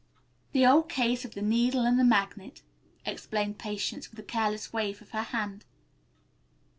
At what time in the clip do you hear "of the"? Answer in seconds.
1.25-1.43